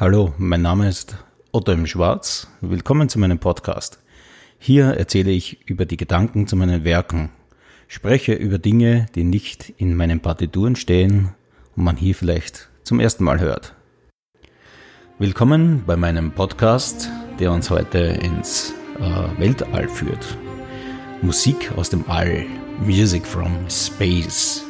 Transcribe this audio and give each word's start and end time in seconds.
Hallo, 0.00 0.32
mein 0.38 0.62
Name 0.62 0.88
ist 0.88 1.16
Otto 1.50 1.72
im 1.72 1.88
Schwarz. 1.88 2.46
Willkommen 2.60 3.08
zu 3.08 3.18
meinem 3.18 3.40
Podcast. 3.40 3.98
Hier 4.60 4.90
erzähle 4.90 5.32
ich 5.32 5.68
über 5.68 5.86
die 5.86 5.96
Gedanken 5.96 6.46
zu 6.46 6.54
meinen 6.54 6.84
Werken, 6.84 7.30
spreche 7.88 8.32
über 8.32 8.58
Dinge, 8.58 9.06
die 9.16 9.24
nicht 9.24 9.70
in 9.76 9.96
meinen 9.96 10.20
Partituren 10.20 10.76
stehen 10.76 11.34
und 11.74 11.82
man 11.82 11.96
hier 11.96 12.14
vielleicht 12.14 12.68
zum 12.84 13.00
ersten 13.00 13.24
Mal 13.24 13.40
hört. 13.40 13.74
Willkommen 15.18 15.82
bei 15.84 15.96
meinem 15.96 16.30
Podcast, 16.30 17.10
der 17.40 17.50
uns 17.50 17.68
heute 17.68 17.98
ins 17.98 18.74
äh, 19.00 19.40
Weltall 19.40 19.88
führt. 19.88 20.38
Musik 21.22 21.72
aus 21.74 21.90
dem 21.90 22.08
All, 22.08 22.46
Music 22.86 23.26
from 23.26 23.52
Space. 23.68 24.64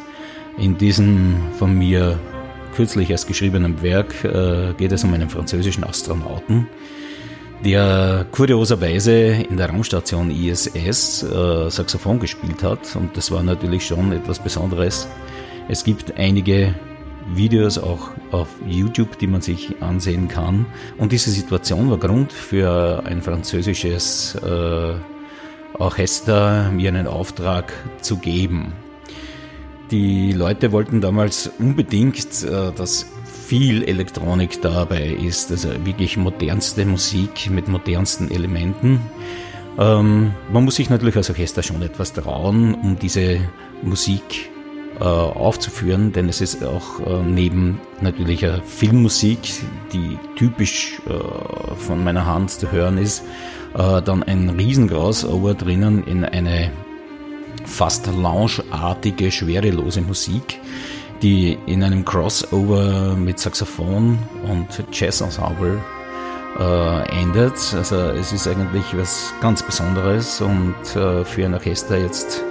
In 0.57 0.79
diesem 0.79 1.37
von 1.59 1.77
mir 1.77 2.19
kürzlich 2.79 3.11
erst 3.11 3.27
geschriebenen 3.27 3.83
Werk 3.83 4.23
äh, 4.23 4.73
geht 4.75 4.93
es 4.93 5.03
um 5.03 5.13
einen 5.13 5.29
französischen 5.29 5.83
Astronauten, 5.83 6.69
der 7.65 8.25
kurioserweise 8.31 9.13
in 9.51 9.57
der 9.57 9.69
Raumstation 9.69 10.31
ISS 10.31 11.25
äh, 11.25 11.71
Saxophon 11.71 12.21
gespielt 12.21 12.63
hat. 12.63 12.95
Und 12.95 13.17
das 13.17 13.33
war 13.33 13.43
natürlich 13.43 13.85
schon 13.85 14.13
etwas 14.13 14.39
Besonderes. 14.39 15.09
Es 15.69 15.83
gibt 15.83 16.17
einige 16.19 16.73
Videos 17.35 17.79
auch 17.79 18.11
auf 18.31 18.47
YouTube, 18.65 19.19
die 19.19 19.27
man 19.27 19.41
sich 19.41 19.75
ansehen 19.83 20.29
kann. 20.29 20.65
Und 20.99 21.11
diese 21.11 21.33
Situation 21.33 21.91
war 21.91 21.99
Grund 21.99 22.33
für 22.33 23.03
ein 23.05 23.23
französisches 23.23 24.37
äh, 24.37 24.95
Orchester, 25.81 26.71
mir 26.71 26.91
einen 26.91 27.09
Auftrag 27.09 27.73
zu 28.03 28.19
geben. 28.19 28.73
Die 29.91 30.33
Leute 30.33 30.73
wollten 30.73 31.01
damals 31.01 31.51
unbedingt, 31.59 32.45
äh, 32.45 32.73
dass 32.77 33.07
viel 33.47 33.83
Elektronik 33.85 34.61
dabei 34.61 35.07
ist, 35.07 35.51
also 35.51 35.71
wirklich 35.87 36.19
modernste 36.19 36.85
Musik 36.85 37.51
mit 37.51 37.69
modernsten 37.69 38.31
Elementen. 38.31 39.01
Ähm, 39.79 40.33
man 40.53 40.65
muss 40.65 40.77
sich 40.77 40.91
natürlich 40.91 41.17
als 41.17 41.31
Orchester 41.31 41.63
schon 41.63 41.81
etwas 41.81 42.13
trauen, 42.13 42.75
um 42.75 42.99
diese 42.99 43.41
Musik 43.83 44.51
äh, 45.01 45.05
aufzuführen, 45.05 46.13
denn 46.13 46.29
es 46.29 46.43
ist 46.43 46.63
auch 46.63 47.01
äh, 47.01 47.23
neben 47.27 47.81
natürlicher 48.03 48.61
Filmmusik, 48.67 49.39
die 49.95 50.19
typisch 50.37 51.01
von 51.79 52.05
meiner 52.05 52.27
Hand 52.27 52.51
zu 52.51 52.71
hören 52.71 52.99
ist, 52.99 53.25
dann 53.75 54.23
ein 54.23 54.51
riesen 54.51 54.89
Crossover 54.89 55.55
drinnen 55.55 56.05
in 56.05 56.25
eine 56.25 56.71
fast 57.69 58.07
loungeartige, 58.07 59.31
schwerelose 59.31 60.01
Musik, 60.01 60.61
die 61.23 61.59
in 61.67 61.83
einem 61.83 62.05
Crossover 62.05 63.15
mit 63.15 63.39
Saxophon 63.39 64.19
und 64.49 64.67
Jazzensemble 64.93 65.79
äh, 66.59 67.21
endet. 67.21 67.55
Also 67.75 67.97
es 67.97 68.33
ist 68.33 68.49
eigentlich 68.49 68.85
was 68.97 69.33
ganz 69.41 69.63
Besonderes 69.63 70.41
und 70.41 70.75
äh, 70.97 71.25
für 71.25 71.45
ein 71.45 71.55
Orchester 71.55 71.99
jetzt 71.99 72.43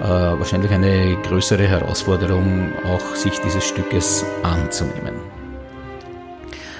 äh, 0.00 0.04
wahrscheinlich 0.04 0.72
eine 0.72 1.16
größere 1.22 1.66
Herausforderung, 1.66 2.72
auch 2.84 3.14
sich 3.14 3.38
dieses 3.40 3.64
Stückes 3.64 4.24
anzunehmen. 4.42 5.14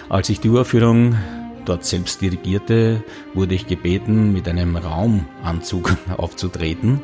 Als 0.09 0.29
ich 0.29 0.41
die 0.41 0.51
Uraufführung 0.51 1.17
dort 1.65 1.85
selbst 1.85 2.21
dirigierte, 2.21 3.03
wurde 3.33 3.55
ich 3.55 3.67
gebeten, 3.67 4.33
mit 4.33 4.49
einem 4.49 4.77
Raumanzug 4.77 5.97
aufzutreten 6.17 7.01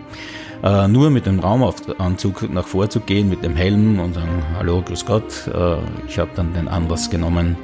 äh, 0.62 0.88
nur 0.88 1.10
mit 1.10 1.26
dem 1.26 1.40
Raumanzug 1.40 2.50
nach 2.50 2.66
vorzugehen, 2.66 3.28
mit 3.28 3.42
dem 3.42 3.56
Helm 3.56 3.98
und 3.98 4.14
sagen, 4.14 4.42
hallo, 4.56 4.82
grüß 4.82 5.06
Gott. 5.06 5.46
Äh, 5.46 5.76
ich 6.06 6.18
habe 6.18 6.30
dann 6.34 6.52
den 6.52 6.68
Anlass 6.68 7.10
genommen 7.10 7.56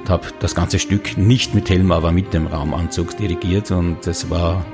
und 0.00 0.10
habe 0.10 0.26
das 0.40 0.54
ganze 0.54 0.78
Stück 0.78 1.16
nicht 1.16 1.54
mit 1.54 1.70
Helm, 1.70 1.92
aber 1.92 2.12
mit 2.12 2.34
dem 2.34 2.46
Raumanzug 2.46 3.16
dirigiert 3.16 3.70
und 3.70 4.06
es 4.06 4.28
war 4.30 4.64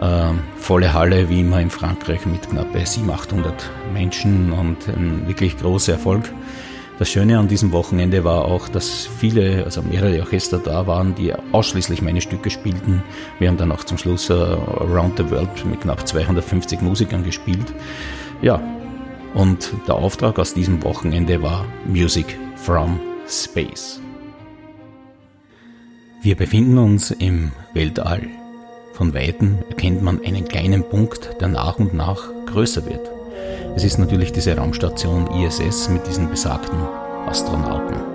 äh, 0.00 0.32
volle 0.56 0.94
Halle, 0.94 1.28
wie 1.28 1.40
immer 1.40 1.60
in 1.60 1.70
Frankreich, 1.70 2.24
mit 2.26 2.48
knapp 2.48 2.68
700, 2.72 3.20
800 3.20 3.70
Menschen 3.92 4.52
und 4.52 4.88
ein 4.88 5.26
wirklich 5.26 5.56
großer 5.58 5.92
Erfolg. 5.92 6.32
Das 7.02 7.10
Schöne 7.10 7.36
an 7.36 7.48
diesem 7.48 7.72
Wochenende 7.72 8.22
war 8.22 8.44
auch, 8.44 8.68
dass 8.68 9.08
viele, 9.18 9.64
also 9.64 9.82
mehrere 9.82 10.20
Orchester 10.20 10.58
da 10.58 10.86
waren, 10.86 11.16
die 11.16 11.34
ausschließlich 11.50 12.00
meine 12.00 12.20
Stücke 12.20 12.48
spielten. 12.48 13.02
Wir 13.40 13.48
haben 13.48 13.56
dann 13.56 13.72
auch 13.72 13.82
zum 13.82 13.98
Schluss 13.98 14.30
uh, 14.30 14.34
Around 14.34 15.18
the 15.18 15.28
World 15.28 15.66
mit 15.66 15.80
knapp 15.80 16.06
250 16.06 16.80
Musikern 16.80 17.24
gespielt. 17.24 17.74
Ja, 18.40 18.62
und 19.34 19.72
der 19.88 19.96
Auftrag 19.96 20.38
aus 20.38 20.54
diesem 20.54 20.84
Wochenende 20.84 21.42
war 21.42 21.66
Music 21.88 22.38
from 22.54 23.00
Space. 23.26 24.00
Wir 26.22 26.36
befinden 26.36 26.78
uns 26.78 27.10
im 27.10 27.50
Weltall. 27.74 28.28
Von 28.92 29.12
weitem 29.12 29.58
erkennt 29.70 30.02
man 30.02 30.24
einen 30.24 30.44
kleinen 30.44 30.84
Punkt, 30.84 31.30
der 31.40 31.48
nach 31.48 31.80
und 31.80 31.94
nach 31.94 32.30
größer 32.46 32.86
wird. 32.86 33.11
Es 33.74 33.84
ist 33.84 33.98
natürlich 33.98 34.32
diese 34.32 34.56
Raumstation 34.56 35.26
ISS 35.42 35.88
mit 35.88 36.06
diesen 36.06 36.28
besagten 36.28 36.78
Astronauten. 37.26 38.11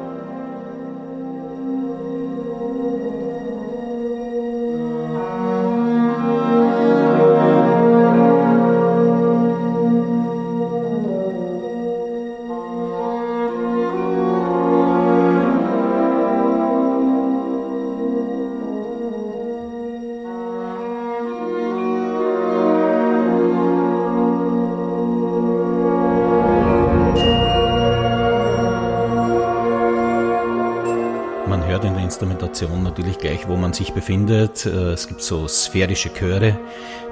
Instrumentation 32.17 32.81
natürlich 32.81 33.19
gleich, 33.19 33.47
wo 33.47 33.55
man 33.57 33.73
sich 33.73 33.93
befindet. 33.93 34.65
Äh, 34.65 34.93
es 34.93 35.07
gibt 35.07 35.21
so 35.21 35.47
sphärische 35.47 36.11
Chöre, 36.11 36.57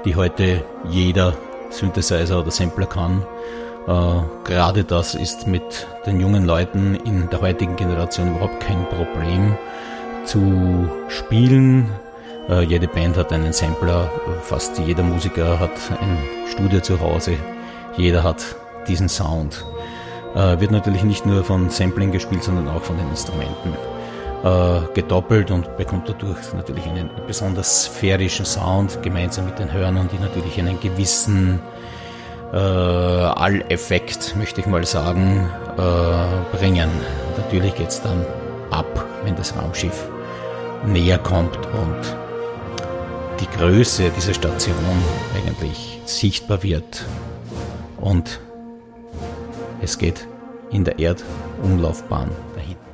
die 0.04 0.16
heute 0.16 0.64
jeder 0.90 1.34
Synthesizer 1.70 2.40
oder 2.40 2.50
Sampler 2.50 2.86
kann. 2.86 3.22
Äh, 3.86 4.22
gerade 4.42 4.82
das 4.82 5.14
ist 5.14 5.46
mit 5.46 5.86
den 6.06 6.18
jungen 6.18 6.44
Leuten 6.44 6.96
in 7.04 7.30
der 7.30 7.40
heutigen 7.40 7.76
Generation 7.76 8.34
überhaupt 8.34 8.58
kein 8.58 8.84
Problem 8.88 9.56
zu 10.24 10.88
spielen. 11.06 11.88
Äh, 12.48 12.62
jede 12.62 12.88
Band 12.88 13.16
hat 13.16 13.32
einen 13.32 13.52
Sampler, 13.52 14.10
fast 14.42 14.76
jeder 14.80 15.04
Musiker 15.04 15.60
hat 15.60 15.70
ein 16.00 16.18
Studio 16.50 16.80
zu 16.80 16.98
Hause, 16.98 17.36
jeder 17.96 18.24
hat 18.24 18.44
diesen 18.88 19.08
Sound. 19.08 19.64
Wird 20.34 20.70
natürlich 20.70 21.02
nicht 21.02 21.24
nur 21.24 21.44
von 21.44 21.70
Sampling 21.70 22.12
gespielt, 22.12 22.42
sondern 22.42 22.68
auch 22.68 22.82
von 22.82 22.98
den 22.98 23.08
Instrumenten 23.08 23.72
äh, 24.44 24.80
gedoppelt 24.94 25.50
und 25.50 25.76
bekommt 25.76 26.08
dadurch 26.08 26.52
natürlich 26.54 26.86
einen 26.86 27.10
besonders 27.26 27.84
sphärischen 27.84 28.44
Sound, 28.44 29.02
gemeinsam 29.02 29.46
mit 29.46 29.58
den 29.58 29.72
Hörnern, 29.72 30.08
die 30.12 30.18
natürlich 30.18 30.58
einen 30.58 30.78
gewissen 30.80 31.60
äh, 32.52 32.56
All-Effekt, 32.56 34.36
möchte 34.36 34.60
ich 34.60 34.66
mal 34.66 34.84
sagen, 34.84 35.48
äh, 35.76 36.56
bringen. 36.56 36.90
Natürlich 37.36 37.74
geht 37.74 37.88
es 37.88 38.00
dann 38.02 38.24
ab, 38.70 39.04
wenn 39.24 39.36
das 39.36 39.56
Raumschiff 39.56 40.08
näher 40.86 41.18
kommt 41.18 41.56
und 41.56 42.16
die 43.40 43.58
Größe 43.58 44.10
dieser 44.10 44.34
Station 44.34 44.74
eigentlich 45.34 46.00
sichtbar 46.04 46.62
wird 46.62 47.04
und 47.98 48.40
es 49.82 49.98
geht 49.98 50.26
in 50.70 50.84
der 50.84 50.98
Erdumlaufbahn 50.98 52.30
dahin. 52.54 52.85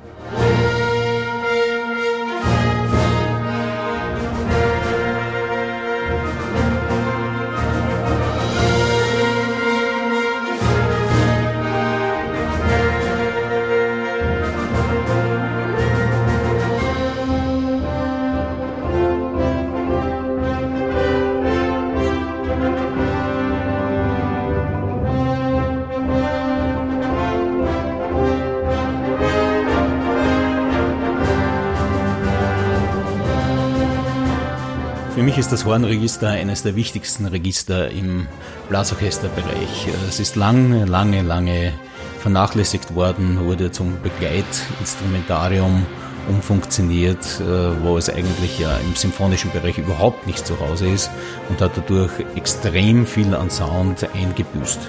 Das 35.52 35.66
Hornregister 35.66 36.28
eines 36.28 36.62
der 36.62 36.76
wichtigsten 36.76 37.26
Register 37.26 37.90
im 37.90 38.26
Blasorchesterbereich. 38.70 39.88
Es 40.08 40.18
ist 40.18 40.34
lange, 40.34 40.86
lange, 40.86 41.20
lange 41.20 41.74
vernachlässigt 42.20 42.94
worden, 42.94 43.44
wurde 43.44 43.70
zum 43.70 44.00
Begleitinstrumentarium 44.02 45.84
umfunktioniert, 46.28 47.40
äh, 47.40 47.82
wo 47.82 47.98
es 47.98 48.08
eigentlich 48.08 48.58
ja 48.60 48.78
im 48.78 48.94
symphonischen 48.94 49.50
Bereich 49.52 49.76
überhaupt 49.76 50.26
nicht 50.26 50.46
zu 50.46 50.58
Hause 50.58 50.88
ist 50.88 51.10
und 51.50 51.60
hat 51.60 51.76
dadurch 51.76 52.12
extrem 52.34 53.06
viel 53.06 53.34
an 53.34 53.50
Sound 53.50 54.08
eingebüßt. 54.14 54.80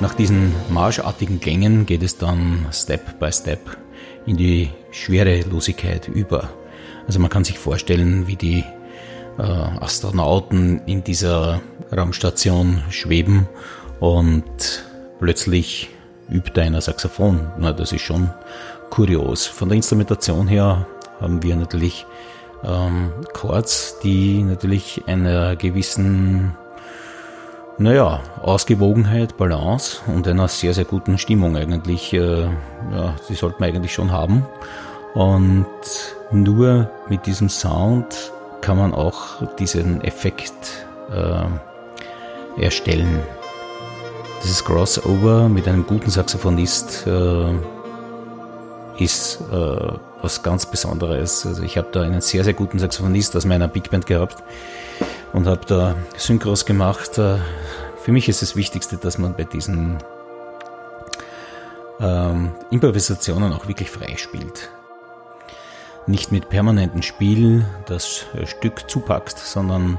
Nach 0.00 0.14
diesen 0.14 0.54
marschartigen 0.70 1.40
Gängen 1.40 1.84
geht 1.84 2.02
es 2.02 2.16
dann 2.16 2.66
Step 2.72 3.18
by 3.18 3.30
Step 3.30 3.76
in 4.24 4.38
die 4.38 4.70
Schwerelosigkeit 4.90 6.08
über. 6.08 6.48
Also 7.06 7.20
man 7.20 7.30
kann 7.30 7.44
sich 7.44 7.58
vorstellen, 7.58 8.26
wie 8.26 8.36
die 8.36 8.64
äh, 9.38 9.42
Astronauten 9.42 10.82
in 10.86 11.04
dieser 11.04 11.60
Raumstation 11.94 12.82
schweben 12.90 13.48
und 14.00 14.44
plötzlich 15.18 15.90
übt 16.30 16.60
einer 16.60 16.80
Saxophon. 16.80 17.50
Na, 17.58 17.72
das 17.72 17.92
ist 17.92 18.02
schon 18.02 18.30
kurios. 18.90 19.46
Von 19.46 19.68
der 19.68 19.76
Instrumentation 19.76 20.48
her 20.48 20.86
haben 21.20 21.42
wir 21.42 21.56
natürlich 21.56 22.06
ähm, 22.64 23.12
Chords, 23.32 23.98
die 24.02 24.42
natürlich 24.42 25.02
einer 25.06 25.56
gewissen, 25.56 26.56
naja, 27.78 28.20
Ausgewogenheit, 28.42 29.36
Balance 29.36 30.00
und 30.06 30.26
einer 30.26 30.48
sehr, 30.48 30.74
sehr 30.74 30.84
guten 30.84 31.18
Stimmung 31.18 31.56
eigentlich, 31.56 32.12
äh, 32.12 32.44
ja, 32.44 33.14
die 33.28 33.34
sollte 33.34 33.60
man 33.60 33.68
eigentlich 33.70 33.92
schon 33.92 34.12
haben. 34.12 34.46
Und 35.14 35.66
nur 36.30 36.90
mit 37.08 37.24
diesem 37.26 37.48
Sound 37.48 38.32
kann 38.66 38.78
man 38.78 38.94
auch 38.94 39.46
diesen 39.60 40.02
Effekt 40.02 40.86
äh, 41.12 42.60
erstellen. 42.60 43.20
Dieses 44.42 44.64
Crossover 44.64 45.48
mit 45.48 45.68
einem 45.68 45.86
guten 45.86 46.10
Saxophonist 46.10 47.06
äh, 47.06 47.52
ist 48.98 49.40
äh, 49.52 49.92
was 50.20 50.42
ganz 50.42 50.66
Besonderes. 50.66 51.46
Also 51.46 51.62
ich 51.62 51.78
habe 51.78 51.86
da 51.92 52.02
einen 52.02 52.20
sehr, 52.20 52.42
sehr 52.42 52.54
guten 52.54 52.80
Saxophonist 52.80 53.36
aus 53.36 53.44
meiner 53.44 53.68
Big 53.68 53.88
Band 53.88 54.04
gehabt 54.04 54.42
und 55.32 55.46
habe 55.46 55.64
da 55.64 55.94
Synchros 56.16 56.66
gemacht. 56.66 57.18
Äh, 57.18 57.36
für 58.02 58.10
mich 58.10 58.28
ist 58.28 58.42
das 58.42 58.56
Wichtigste, 58.56 58.96
dass 58.96 59.16
man 59.16 59.36
bei 59.36 59.44
diesen 59.44 59.98
ähm, 62.00 62.50
Improvisationen 62.72 63.52
auch 63.52 63.68
wirklich 63.68 63.92
frei 63.92 64.16
spielt. 64.16 64.70
Nicht 66.06 66.30
mit 66.30 66.48
permanentem 66.48 67.02
Spiel 67.02 67.64
das 67.86 68.26
Stück 68.44 68.88
zupackt, 68.88 69.38
sondern 69.38 69.98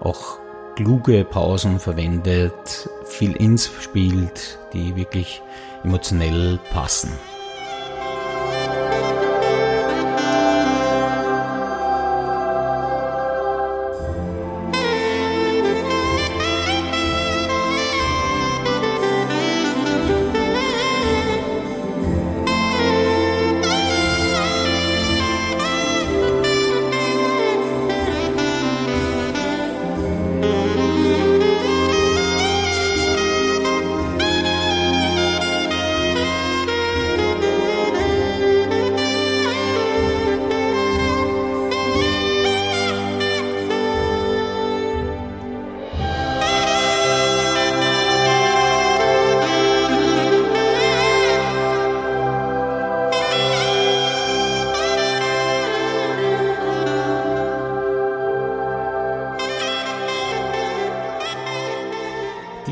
auch 0.00 0.38
kluge 0.76 1.24
Pausen 1.24 1.80
verwendet, 1.80 2.88
viel 3.04 3.32
ins 3.32 3.70
spielt, 3.80 4.58
die 4.72 4.94
wirklich 4.94 5.42
emotionell 5.82 6.58
passen. 6.72 7.10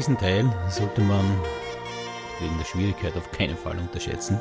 Diesen 0.08 0.18
Teil 0.18 0.50
sollte 0.70 1.02
man 1.02 1.20
wegen 2.40 2.56
der 2.58 2.64
Schwierigkeit 2.64 3.14
auf 3.16 3.30
keinen 3.30 3.56
Fall 3.58 3.76
unterschätzen. 3.76 4.40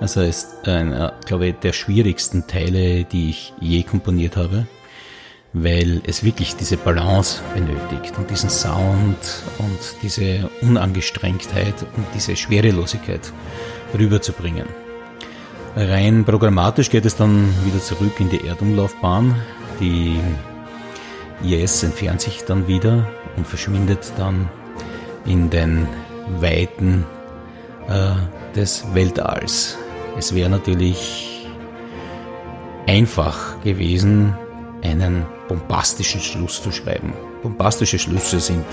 Also 0.00 0.22
ist 0.22 0.66
einer, 0.66 1.12
glaube 1.26 1.48
ich, 1.48 1.56
der 1.56 1.74
schwierigsten 1.74 2.46
Teile, 2.46 3.04
die 3.04 3.28
ich 3.28 3.52
je 3.60 3.82
komponiert 3.82 4.36
habe, 4.36 4.66
weil 5.52 6.00
es 6.06 6.24
wirklich 6.24 6.56
diese 6.56 6.78
Balance 6.78 7.42
benötigt 7.52 8.16
und 8.16 8.30
diesen 8.30 8.48
Sound 8.48 9.42
und 9.58 9.78
diese 10.02 10.48
Unangestrengtheit 10.62 11.74
und 11.96 12.06
diese 12.14 12.34
Schwerelosigkeit 12.34 13.30
rüberzubringen. 13.98 14.66
Rein 15.76 16.24
programmatisch 16.24 16.88
geht 16.88 17.04
es 17.04 17.16
dann 17.16 17.52
wieder 17.66 17.80
zurück 17.80 18.20
in 18.20 18.30
die 18.30 18.46
Erdumlaufbahn. 18.46 19.34
Die 19.80 20.18
IS 21.42 21.82
entfernt 21.82 22.22
sich 22.22 22.44
dann 22.44 22.68
wieder 22.68 23.06
und 23.36 23.46
verschwindet 23.46 24.12
dann 24.16 24.48
in 25.26 25.50
den 25.50 25.86
Weiten 26.40 27.04
äh, 27.88 28.12
des 28.54 28.84
Weltalls. 28.94 29.76
Es 30.18 30.34
wäre 30.34 30.50
natürlich 30.50 31.46
einfach 32.86 33.60
gewesen, 33.62 34.34
einen 34.82 35.24
bombastischen 35.48 36.20
Schluss 36.20 36.62
zu 36.62 36.70
schreiben. 36.70 37.12
Bombastische 37.42 37.98
Schlüsse 37.98 38.40
sind 38.40 38.64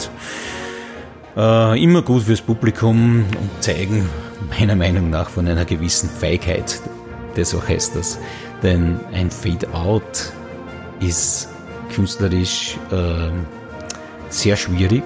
äh, 1.35 1.81
immer 1.81 2.01
gut 2.01 2.23
fürs 2.23 2.41
Publikum 2.41 3.25
und 3.39 3.63
zeigen 3.63 4.09
meiner 4.57 4.75
Meinung 4.75 5.09
nach 5.09 5.29
von 5.29 5.47
einer 5.47 5.65
gewissen 5.65 6.09
Feigheit 6.09 6.79
des 7.35 7.53
Orchesters. 7.53 8.19
Denn 8.61 8.99
ein 9.13 9.31
Fade-out 9.31 10.33
ist 10.99 11.49
künstlerisch 11.93 12.77
äh, 12.91 13.29
sehr 14.29 14.55
schwierig 14.55 15.03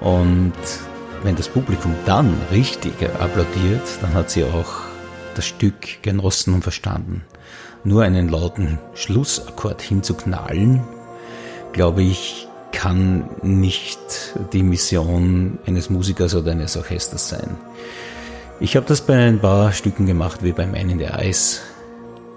und 0.00 0.52
wenn 1.22 1.36
das 1.36 1.48
Publikum 1.48 1.94
dann 2.06 2.34
richtig 2.52 2.94
applaudiert, 3.20 3.82
dann 4.00 4.14
hat 4.14 4.30
sie 4.30 4.44
auch 4.44 4.82
das 5.34 5.46
Stück 5.46 6.02
genossen 6.02 6.54
und 6.54 6.62
verstanden. 6.62 7.24
Nur 7.84 8.02
einen 8.02 8.28
lauten 8.28 8.78
Schlussakkord 8.94 9.82
hinzuknallen, 9.82 10.82
glaube 11.72 12.02
ich, 12.02 12.48
kann 12.72 13.28
nicht 13.42 13.98
die 14.52 14.62
Mission 14.62 15.58
eines 15.66 15.90
Musikers 15.90 16.34
oder 16.34 16.52
eines 16.52 16.76
Orchesters 16.76 17.28
sein. 17.28 17.56
Ich 18.60 18.76
habe 18.76 18.86
das 18.86 19.00
bei 19.00 19.14
ein 19.16 19.40
paar 19.40 19.72
Stücken 19.72 20.06
gemacht, 20.06 20.42
wie 20.42 20.52
beim 20.52 20.72
Man 20.72 20.90
in 20.90 20.98
the 20.98 21.06
Eyes, 21.06 21.60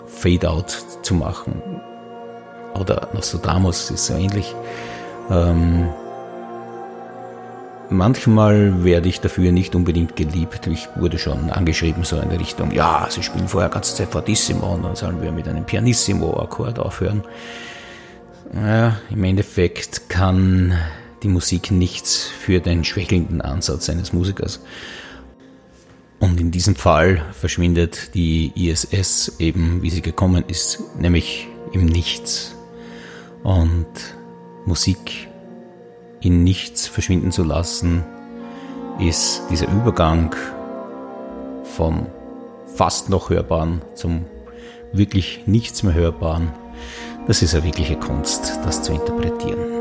Fade 0.08 0.50
Out 0.50 0.78
zu 1.02 1.16
machen. 1.16 1.62
Oder 2.80 3.10
Nostradamus 3.14 3.92
ist 3.92 4.06
so 4.06 4.14
ähnlich. 4.14 4.56
Ähm, 5.30 5.90
Manchmal 7.94 8.86
werde 8.86 9.10
ich 9.10 9.20
dafür 9.20 9.52
nicht 9.52 9.76
unbedingt 9.76 10.16
geliebt. 10.16 10.66
Ich 10.68 10.88
wurde 10.96 11.20
schon 11.20 11.50
angeschrieben, 11.50 12.06
so 12.06 12.18
in 12.22 12.30
der 12.30 12.40
Richtung, 12.40 12.72
ja, 12.72 13.06
Sie 13.10 13.22
spielen 13.22 13.50
vorher 13.50 13.70
ganze 13.70 13.94
Zeit 13.94 14.08
Fortissimo 14.08 14.76
und 14.76 14.84
dann 14.84 14.96
sollen 14.96 15.22
wir 15.22 15.34
mit 15.34 15.46
einem 15.46 15.66
Pianissimo-Akkord 15.66 16.80
aufhören. 16.80 17.22
Ja, 18.56 18.96
im 19.10 19.24
Endeffekt 19.26 20.08
kann 20.08 20.74
die 21.22 21.28
Musik 21.28 21.70
nichts 21.72 22.24
für 22.28 22.62
den 22.62 22.86
schwächelnden 22.86 23.42
Ansatz 23.42 23.90
eines 23.90 24.14
Musikers. 24.14 24.62
Und 26.22 26.40
in 26.40 26.50
diesem 26.50 26.78
Fall 26.78 27.26
verschwindet 27.34 28.16
die 28.16 28.54
ISS 28.56 29.34
eben, 29.40 29.82
wie 29.82 29.90
sie 29.90 30.02
gekommen 30.02 30.46
ist, 30.48 30.82
nämlich 30.98 31.50
im 31.74 31.88
Nichts. 31.88 32.56
Und 33.44 33.88
Musik 34.66 35.28
in 36.22 36.44
nichts 36.44 36.88
verschwinden 36.88 37.32
zu 37.32 37.44
lassen, 37.44 38.04
ist 39.00 39.42
dieser 39.50 39.68
Übergang 39.68 40.36
vom 41.64 42.06
fast 42.76 43.10
noch 43.10 43.30
hörbaren 43.30 43.82
zum 43.96 44.26
wirklich 44.94 45.44
nichts 45.48 45.84
mehr 45.84 45.94
hörbaren. 45.94 46.52
Das 47.28 47.42
ist 47.42 47.54
eine 47.54 47.64
wirkliche 47.64 47.96
Kunst, 47.98 48.60
das 48.64 48.84
zu 48.84 48.94
interpretieren. 48.94 49.81